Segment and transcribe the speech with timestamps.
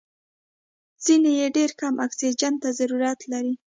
[1.03, 3.53] ځینې یې ډېر کم اکسیجن ته ضرورت لري.